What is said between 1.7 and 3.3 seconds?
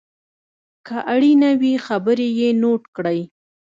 خبرې یې نوټ کړئ.